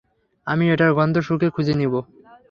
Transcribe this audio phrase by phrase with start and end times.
[0.47, 1.93] আমি এটার গন্ধ শুঁকে খুঁজে নিব।